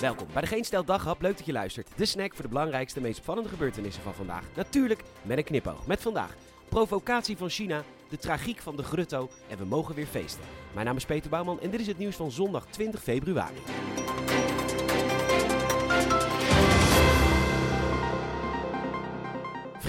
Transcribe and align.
Welkom 0.00 0.26
bij 0.32 0.42
de 0.42 0.48
Geen 0.48 0.64
Stel 0.64 0.84
Daghap. 0.84 1.22
Leuk 1.22 1.36
dat 1.36 1.46
je 1.46 1.52
luistert. 1.52 1.88
De 1.96 2.04
snack 2.04 2.34
voor 2.34 2.42
de 2.42 2.48
belangrijkste, 2.48 3.00
meest 3.00 3.16
spannende 3.16 3.50
gebeurtenissen 3.50 4.02
van 4.02 4.14
vandaag. 4.14 4.44
Natuurlijk 4.54 5.02
met 5.22 5.38
een 5.38 5.44
knipoog. 5.44 5.86
Met 5.86 6.00
vandaag 6.00 6.34
provocatie 6.68 7.36
van 7.36 7.48
China, 7.48 7.82
de 8.08 8.16
tragiek 8.16 8.58
van 8.58 8.76
de 8.76 8.82
grutto 8.82 9.28
en 9.48 9.58
we 9.58 9.64
mogen 9.64 9.94
weer 9.94 10.06
feesten. 10.06 10.42
Mijn 10.74 10.86
naam 10.86 10.96
is 10.96 11.04
Peter 11.04 11.30
Bouwman 11.30 11.60
en 11.60 11.70
dit 11.70 11.80
is 11.80 11.86
het 11.86 11.98
nieuws 11.98 12.16
van 12.16 12.30
zondag 12.30 12.66
20 12.66 13.02
februari. 13.02 13.56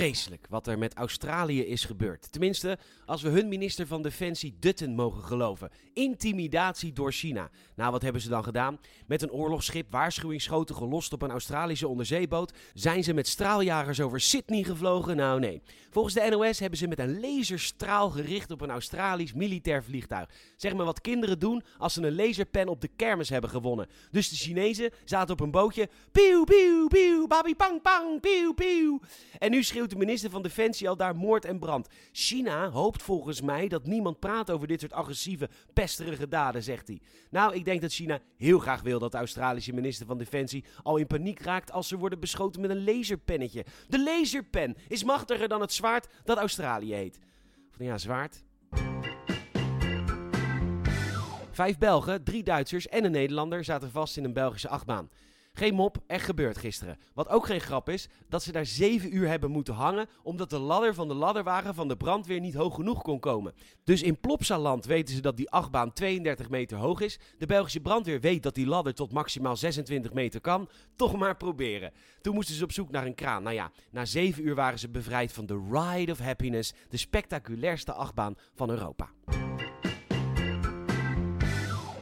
Vreselijk 0.01 0.45
wat 0.49 0.67
er 0.67 0.77
met 0.77 0.93
Australië 0.93 1.61
is 1.65 1.85
gebeurd. 1.85 2.31
Tenminste, 2.31 2.77
als 3.05 3.21
we 3.21 3.29
hun 3.29 3.47
minister 3.47 3.87
van 3.87 4.01
Defensie 4.01 4.55
Dutton 4.59 4.95
mogen 4.95 5.23
geloven. 5.23 5.69
Intimidatie 5.93 6.93
door 6.93 7.11
China. 7.11 7.49
Nou, 7.75 7.91
wat 7.91 8.01
hebben 8.01 8.21
ze 8.21 8.29
dan 8.29 8.43
gedaan? 8.43 8.79
Met 9.07 9.21
een 9.21 9.31
oorlogsschip 9.31 9.91
waarschuwingsschoten 9.91 10.75
gelost 10.75 11.13
op 11.13 11.21
een 11.21 11.29
Australische 11.29 11.87
onderzeeboot. 11.87 12.53
Zijn 12.73 13.03
ze 13.03 13.13
met 13.13 13.27
straaljagers 13.27 14.01
over 14.01 14.21
Sydney 14.21 14.63
gevlogen? 14.63 15.15
Nou, 15.15 15.39
nee. 15.39 15.61
Volgens 15.89 16.13
de 16.13 16.27
NOS 16.29 16.59
hebben 16.59 16.79
ze 16.79 16.87
met 16.87 16.99
een 16.99 17.19
laserstraal 17.19 18.09
gericht 18.09 18.51
op 18.51 18.61
een 18.61 18.69
Australisch 18.69 19.33
militair 19.33 19.83
vliegtuig. 19.83 20.29
Zeg 20.57 20.73
maar 20.73 20.85
wat 20.85 21.01
kinderen 21.01 21.39
doen 21.39 21.63
als 21.77 21.93
ze 21.93 22.01
een 22.01 22.15
laserpen 22.15 22.67
op 22.67 22.81
de 22.81 22.89
kermis 22.95 23.29
hebben 23.29 23.49
gewonnen. 23.49 23.87
Dus 24.11 24.29
de 24.29 24.35
Chinezen 24.35 24.91
zaten 25.05 25.33
op 25.33 25.39
een 25.39 25.51
bootje. 25.51 25.89
Pieuw, 26.11 26.43
pieuw, 26.43 26.87
pieuw, 26.87 27.27
babi 27.27 27.55
pang 27.55 27.81
pang, 27.81 28.19
pieuw, 28.21 28.53
pieuw. 28.53 28.99
En 29.39 29.51
nu 29.51 29.63
schreeuwt 29.63 29.90
de 29.91 29.97
minister 29.97 30.29
van 30.29 30.41
Defensie 30.41 30.89
al 30.89 30.95
daar 30.95 31.15
moord 31.15 31.45
en 31.45 31.59
brand. 31.59 31.87
China 32.11 32.69
hoopt 32.69 33.03
volgens 33.03 33.41
mij 33.41 33.67
dat 33.67 33.85
niemand 33.85 34.19
praat 34.19 34.51
over 34.51 34.67
dit 34.67 34.79
soort 34.79 34.93
agressieve, 34.93 35.49
pesterige 35.73 36.27
daden, 36.27 36.63
zegt 36.63 36.87
hij. 36.87 37.01
Nou, 37.29 37.55
ik 37.55 37.65
denk 37.65 37.81
dat 37.81 37.91
China 37.91 38.19
heel 38.37 38.59
graag 38.59 38.81
wil 38.81 38.99
dat 38.99 39.11
de 39.11 39.17
Australische 39.17 39.73
minister 39.73 40.05
van 40.05 40.17
Defensie 40.17 40.65
al 40.83 40.97
in 40.97 41.07
paniek 41.07 41.39
raakt 41.39 41.71
als 41.71 41.87
ze 41.87 41.97
worden 41.97 42.19
beschoten 42.19 42.61
met 42.61 42.69
een 42.69 42.83
laserpennetje. 42.83 43.65
De 43.87 44.03
laserpen 44.03 44.75
is 44.87 45.03
machtiger 45.03 45.47
dan 45.47 45.61
het 45.61 45.73
zwaard 45.73 46.07
dat 46.23 46.37
Australië 46.37 46.93
heet. 46.93 47.19
Van 47.71 47.85
ja, 47.85 47.97
zwaard. 47.97 48.43
Vijf 51.51 51.77
Belgen, 51.77 52.23
drie 52.23 52.43
Duitsers 52.43 52.87
en 52.87 53.03
een 53.03 53.11
Nederlander 53.11 53.63
zaten 53.63 53.91
vast 53.91 54.17
in 54.17 54.23
een 54.23 54.33
Belgische 54.33 54.69
achtbaan. 54.69 55.09
Geen 55.53 55.73
mop, 55.73 55.97
echt 56.07 56.25
gebeurd 56.25 56.57
gisteren. 56.57 56.97
Wat 57.13 57.27
ook 57.27 57.45
geen 57.45 57.61
grap 57.61 57.89
is, 57.89 58.07
dat 58.29 58.43
ze 58.43 58.51
daar 58.51 58.65
7 58.65 59.15
uur 59.15 59.27
hebben 59.27 59.51
moeten 59.51 59.73
hangen 59.73 60.07
omdat 60.23 60.49
de 60.49 60.59
ladder 60.59 60.93
van 60.93 61.07
de 61.07 61.13
ladderwagen 61.13 61.75
van 61.75 61.87
de 61.87 61.97
brandweer 61.97 62.39
niet 62.39 62.53
hoog 62.53 62.75
genoeg 62.75 63.01
kon 63.01 63.19
komen. 63.19 63.53
Dus 63.83 64.01
in 64.01 64.19
Plopsaland 64.19 64.85
weten 64.85 65.15
ze 65.15 65.21
dat 65.21 65.37
die 65.37 65.49
achtbaan 65.49 65.93
32 65.93 66.49
meter 66.49 66.77
hoog 66.77 67.01
is. 67.01 67.19
De 67.37 67.45
Belgische 67.45 67.79
brandweer 67.79 68.19
weet 68.19 68.43
dat 68.43 68.55
die 68.55 68.67
ladder 68.67 68.93
tot 68.93 69.11
maximaal 69.11 69.55
26 69.55 70.13
meter 70.13 70.41
kan. 70.41 70.69
Toch 70.95 71.17
maar 71.17 71.37
proberen. 71.37 71.91
Toen 72.21 72.33
moesten 72.33 72.55
ze 72.55 72.63
op 72.63 72.71
zoek 72.71 72.91
naar 72.91 73.05
een 73.05 73.15
kraan. 73.15 73.43
Nou 73.43 73.55
ja, 73.55 73.71
na 73.91 74.05
7 74.05 74.47
uur 74.47 74.55
waren 74.55 74.79
ze 74.79 74.89
bevrijd 74.89 75.33
van 75.33 75.45
de 75.45 75.67
Ride 75.71 76.11
of 76.11 76.19
Happiness, 76.19 76.73
de 76.89 76.97
spectaculairste 76.97 77.93
achtbaan 77.93 78.35
van 78.53 78.69
Europa. 78.69 79.09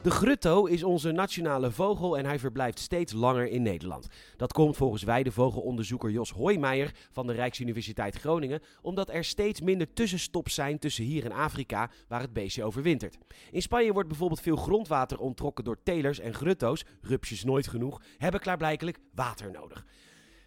De 0.10 0.16
grutto 0.16 0.66
is 0.66 0.84
onze 0.84 1.12
nationale 1.12 1.72
vogel 1.72 2.18
en 2.18 2.26
hij 2.26 2.40
verblijft 2.40 2.80
steeds 2.80 3.14
langer 3.14 3.48
in 3.48 3.62
Nederland. 3.62 4.08
Dat 4.38 4.54
komt 4.54 4.78
volgens 4.78 5.04
weidevogelonderzoeker 5.04 6.10
Jos 6.12 6.32
Hoijmeijer 6.32 6.92
van 7.12 7.28
de 7.28 7.34
Rijksuniversiteit 7.34 8.16
Groningen, 8.16 8.62
omdat 8.82 9.10
er 9.10 9.24
steeds 9.24 9.62
minder 9.62 9.94
tussenstops 9.94 10.54
zijn 10.54 10.80
tussen 10.80 11.04
hier 11.04 11.26
en 11.26 11.32
Afrika, 11.32 11.90
waar 12.08 12.22
het 12.22 12.34
beestje 12.34 12.64
overwintert. 12.64 13.18
In 13.52 13.62
Spanje 13.62 13.94
wordt 13.94 14.10
bijvoorbeeld 14.10 14.42
veel 14.42 14.56
grondwater 14.56 15.20
onttrokken 15.20 15.64
door 15.64 15.84
telers 15.84 16.20
en 16.20 16.34
grutto's, 16.34 16.86
rupsjes 17.02 17.44
nooit 17.44 17.68
genoeg, 17.68 18.02
hebben 18.18 18.40
klaarblijkelijk 18.40 18.98
water 19.14 19.52
nodig. 19.52 19.86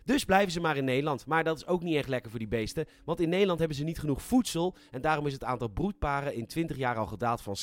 Dus 0.04 0.24
blijven 0.24 0.52
ze 0.52 0.60
maar 0.60 0.76
in 0.76 0.84
Nederland. 0.84 1.26
Maar 1.26 1.44
dat 1.44 1.56
is 1.56 1.66
ook 1.66 1.82
niet 1.82 1.96
echt 1.96 2.08
lekker 2.08 2.30
voor 2.30 2.38
die 2.38 2.48
beesten. 2.48 2.86
Want 3.04 3.20
in 3.20 3.28
Nederland 3.28 3.58
hebben 3.58 3.76
ze 3.76 3.84
niet 3.84 3.98
genoeg 3.98 4.22
voedsel. 4.22 4.74
En 4.90 5.00
daarom 5.00 5.26
is 5.26 5.32
het 5.32 5.44
aantal 5.44 5.68
broedparen 5.68 6.34
in 6.34 6.46
20 6.46 6.76
jaar 6.76 6.96
al 6.96 7.06
gedaald 7.06 7.40
van 7.40 7.56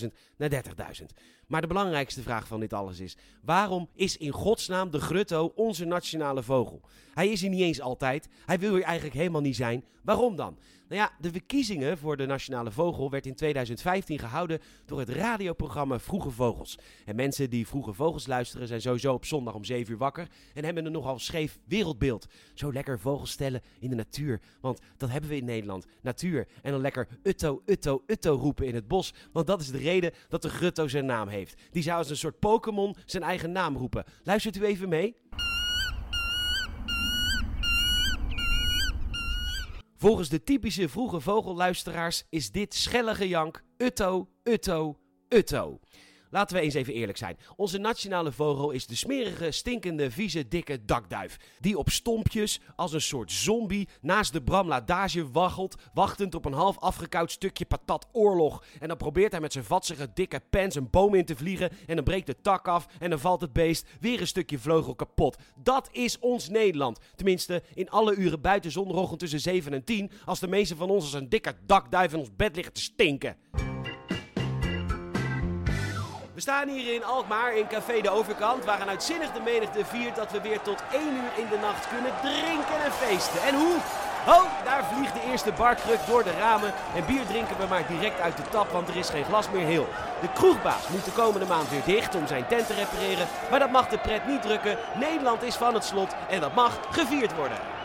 60.000 0.00 0.06
naar 0.36 0.64
30.000. 0.98 1.04
Maar 1.46 1.60
de 1.60 1.66
belangrijkste 1.66 2.22
vraag 2.22 2.46
van 2.46 2.60
dit 2.60 2.72
alles 2.72 3.00
is: 3.00 3.16
waarom 3.42 3.88
is 3.94 4.16
in 4.16 4.30
godsnaam 4.30 4.90
de 4.90 5.00
grutto 5.00 5.52
onze 5.54 5.84
nationale 5.84 6.42
vogel? 6.42 6.80
Hij 7.14 7.28
is 7.28 7.40
hier 7.40 7.50
niet 7.50 7.60
eens 7.60 7.80
altijd. 7.80 8.28
Hij 8.46 8.58
wil 8.58 8.74
hier 8.74 8.82
eigenlijk 8.82 9.16
helemaal 9.16 9.40
niet 9.40 9.56
zijn. 9.56 9.84
Waarom 10.02 10.36
dan? 10.36 10.58
Nou 10.90 11.02
ja, 11.02 11.12
de 11.20 11.30
verkiezingen 11.30 11.98
voor 11.98 12.16
de 12.16 12.26
nationale 12.26 12.70
vogel 12.70 13.10
werd 13.10 13.26
in 13.26 13.34
2015 13.34 14.18
gehouden 14.18 14.60
door 14.86 14.98
het 14.98 15.08
radioprogramma 15.08 15.98
Vroege 15.98 16.30
Vogels. 16.30 16.78
En 17.04 17.16
mensen 17.16 17.50
die 17.50 17.66
Vroege 17.66 17.92
Vogels 17.92 18.26
luisteren 18.26 18.66
zijn 18.66 18.80
sowieso 18.80 19.12
op 19.12 19.24
zondag 19.24 19.54
om 19.54 19.64
7 19.64 19.92
uur 19.92 19.98
wakker 19.98 20.28
en 20.54 20.64
hebben 20.64 20.86
een 20.86 20.92
nogal 20.92 21.18
scheef 21.18 21.58
wereldbeeld. 21.64 22.26
Zo 22.54 22.72
lekker 22.72 22.98
vogels 22.98 23.30
stellen 23.30 23.60
in 23.80 23.90
de 23.90 23.96
natuur, 23.96 24.40
want 24.60 24.80
dat 24.96 25.10
hebben 25.10 25.30
we 25.30 25.36
in 25.36 25.44
Nederland. 25.44 25.86
Natuur. 26.02 26.46
En 26.62 26.72
dan 26.72 26.80
lekker 26.80 27.08
utto, 27.22 27.62
utto, 27.66 28.02
utto 28.06 28.34
roepen 28.34 28.66
in 28.66 28.74
het 28.74 28.88
bos, 28.88 29.14
want 29.32 29.46
dat 29.46 29.60
is 29.60 29.70
de 29.70 29.78
reden 29.78 30.12
dat 30.28 30.42
de 30.42 30.48
grutto 30.48 30.88
zijn 30.88 31.06
naam 31.06 31.28
heeft. 31.28 31.62
Die 31.70 31.82
zou 31.82 31.98
als 31.98 32.10
een 32.10 32.16
soort 32.16 32.38
Pokémon 32.38 32.96
zijn 33.04 33.22
eigen 33.22 33.52
naam 33.52 33.76
roepen. 33.76 34.04
Luistert 34.22 34.56
u 34.56 34.64
even 34.64 34.88
mee? 34.88 35.16
Volgens 40.00 40.28
de 40.28 40.42
typische 40.42 40.88
vroege 40.88 41.20
vogelluisteraars 41.20 42.24
is 42.30 42.50
dit 42.50 42.74
schelle 42.74 43.14
gejank 43.14 43.62
Utto, 43.76 44.28
Utto, 44.42 44.98
Utto. 45.28 45.80
Laten 46.30 46.56
we 46.56 46.62
eens 46.62 46.74
even 46.74 46.94
eerlijk 46.94 47.18
zijn. 47.18 47.38
Onze 47.56 47.78
nationale 47.78 48.32
vogel 48.32 48.70
is 48.70 48.86
de 48.86 48.94
smerige, 48.94 49.50
stinkende, 49.50 50.10
vieze, 50.10 50.48
dikke 50.48 50.84
dakduif. 50.84 51.36
Die 51.58 51.78
op 51.78 51.90
stompjes, 51.90 52.60
als 52.76 52.92
een 52.92 53.00
soort 53.00 53.32
zombie, 53.32 53.88
naast 54.00 54.32
de 54.32 54.42
bramladage 54.42 55.30
waggelt, 55.30 55.76
wachtend 55.94 56.34
op 56.34 56.44
een 56.44 56.52
half 56.52 56.78
afgekoud 56.78 57.30
stukje 57.30 57.64
patat 57.64 58.08
oorlog. 58.12 58.64
En 58.78 58.88
dan 58.88 58.96
probeert 58.96 59.32
hij 59.32 59.40
met 59.40 59.52
zijn 59.52 59.64
vatsige, 59.64 60.10
dikke 60.14 60.40
pens 60.50 60.74
een 60.74 60.90
boom 60.90 61.14
in 61.14 61.24
te 61.24 61.36
vliegen. 61.36 61.70
En 61.86 61.94
dan 61.94 62.04
breekt 62.04 62.26
de 62.26 62.40
tak 62.40 62.68
af 62.68 62.86
en 62.98 63.10
dan 63.10 63.18
valt 63.18 63.40
het 63.40 63.52
beest 63.52 63.86
weer 64.00 64.20
een 64.20 64.26
stukje 64.26 64.58
vleugel 64.58 64.94
kapot. 64.94 65.36
Dat 65.54 65.88
is 65.92 66.18
ons 66.18 66.48
Nederland. 66.48 66.98
Tenminste, 67.14 67.62
in 67.74 67.90
alle 67.90 68.14
uren 68.14 68.40
buiten 68.40 68.70
zondagochtend 68.70 69.20
tussen 69.20 69.40
7 69.40 69.72
en 69.72 69.84
10, 69.84 70.10
als 70.24 70.40
de 70.40 70.48
meeste 70.48 70.76
van 70.76 70.90
ons 70.90 71.04
als 71.04 71.12
een 71.12 71.28
dikke 71.28 71.54
dakduif 71.66 72.12
in 72.12 72.18
ons 72.18 72.36
bed 72.36 72.54
liggen 72.54 72.74
te 72.74 72.80
stinken. 72.80 73.69
We 76.40 76.46
staan 76.46 76.68
hier 76.68 76.94
in 76.94 77.04
Alkmaar 77.04 77.56
in 77.56 77.66
Café 77.66 78.00
de 78.00 78.10
Overkant, 78.10 78.64
waar 78.64 78.80
een 78.80 78.88
uitzinnig 78.88 79.32
de 79.32 79.40
menigte 79.40 79.84
viert 79.84 80.16
dat 80.16 80.30
we 80.30 80.40
weer 80.40 80.60
tot 80.62 80.82
1 80.92 81.02
uur 81.02 81.32
in 81.36 81.48
de 81.50 81.58
nacht 81.60 81.88
kunnen 81.88 82.12
drinken 82.22 82.84
en 82.84 82.92
feesten. 82.92 83.42
En 83.42 83.54
hoe? 83.54 83.76
Oh, 84.26 84.44
daar 84.64 84.84
vliegt 84.92 85.14
de 85.14 85.30
eerste 85.30 85.52
barkruk 85.52 85.98
door 86.06 86.24
de 86.24 86.32
ramen 86.32 86.72
en 86.94 87.06
bier 87.06 87.26
drinken 87.26 87.58
we 87.58 87.66
maar 87.68 87.86
direct 87.86 88.20
uit 88.20 88.36
de 88.36 88.48
tap, 88.50 88.70
want 88.70 88.88
er 88.88 88.96
is 88.96 89.08
geen 89.08 89.24
glas 89.24 89.50
meer 89.50 89.66
heel. 89.66 89.88
De 90.20 90.32
kroegbaas 90.32 90.88
moet 90.88 91.04
de 91.04 91.10
komende 91.10 91.46
maand 91.46 91.70
weer 91.70 91.84
dicht 91.84 92.14
om 92.14 92.26
zijn 92.26 92.46
tent 92.46 92.66
te 92.66 92.74
repareren, 92.74 93.26
maar 93.50 93.58
dat 93.58 93.70
mag 93.70 93.88
de 93.88 93.98
pret 93.98 94.26
niet 94.26 94.42
drukken. 94.42 94.78
Nederland 94.94 95.42
is 95.42 95.54
van 95.54 95.74
het 95.74 95.84
slot 95.84 96.14
en 96.28 96.40
dat 96.40 96.54
mag 96.54 96.78
gevierd 96.90 97.36
worden. 97.36 97.79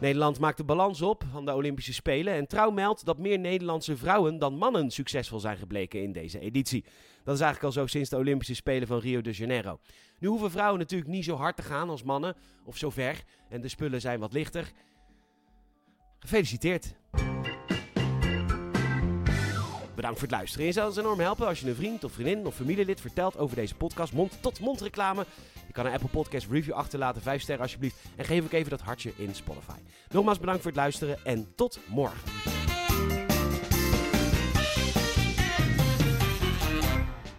Nederland 0.00 0.38
maakt 0.38 0.56
de 0.56 0.64
balans 0.64 1.02
op 1.02 1.24
van 1.32 1.44
de 1.44 1.54
Olympische 1.54 1.92
Spelen 1.92 2.34
en 2.34 2.46
Trouw 2.46 2.70
meldt 2.70 3.04
dat 3.04 3.18
meer 3.18 3.38
Nederlandse 3.38 3.96
vrouwen 3.96 4.38
dan 4.38 4.54
mannen 4.54 4.90
succesvol 4.90 5.40
zijn 5.40 5.56
gebleken 5.56 6.02
in 6.02 6.12
deze 6.12 6.38
editie. 6.38 6.84
Dat 7.24 7.34
is 7.34 7.40
eigenlijk 7.40 7.62
al 7.62 7.82
zo 7.82 7.86
sinds 7.86 8.10
de 8.10 8.16
Olympische 8.16 8.54
Spelen 8.54 8.88
van 8.88 8.98
Rio 8.98 9.20
de 9.20 9.30
Janeiro. 9.30 9.80
Nu 10.18 10.28
hoeven 10.28 10.50
vrouwen 10.50 10.78
natuurlijk 10.78 11.10
niet 11.10 11.24
zo 11.24 11.36
hard 11.36 11.56
te 11.56 11.62
gaan 11.62 11.90
als 11.90 12.02
mannen, 12.02 12.36
of 12.64 12.76
zo 12.76 12.90
ver, 12.90 13.22
en 13.48 13.60
de 13.60 13.68
spullen 13.68 14.00
zijn 14.00 14.20
wat 14.20 14.32
lichter. 14.32 14.72
Gefeliciteerd! 16.18 16.94
Bedankt 19.98 20.18
voor 20.18 20.28
het 20.28 20.36
luisteren. 20.36 20.66
Je 20.66 20.72
zou 20.72 20.88
ons 20.88 20.96
enorm 20.96 21.20
helpen 21.20 21.46
als 21.46 21.60
je 21.60 21.68
een 21.68 21.74
vriend 21.74 22.04
of 22.04 22.12
vriendin 22.12 22.46
of 22.46 22.54
familielid 22.54 23.00
vertelt 23.00 23.38
over 23.38 23.56
deze 23.56 23.74
podcast. 23.74 24.12
Mond-tot-mond 24.12 24.80
reclame. 24.80 25.26
Je 25.66 25.72
kan 25.72 25.86
een 25.86 25.92
Apple 25.92 26.08
Podcast 26.08 26.46
review 26.50 26.74
achterlaten. 26.74 27.22
Vijf 27.22 27.42
sterren 27.42 27.62
alsjeblieft. 27.62 27.96
En 28.16 28.24
geef 28.24 28.44
ook 28.44 28.52
even 28.52 28.70
dat 28.70 28.80
hartje 28.80 29.12
in 29.16 29.34
Spotify. 29.34 29.78
Nogmaals 30.10 30.38
bedankt 30.38 30.62
voor 30.62 30.70
het 30.70 30.80
luisteren 30.80 31.18
en 31.24 31.52
tot 31.54 31.78
morgen. 31.86 32.57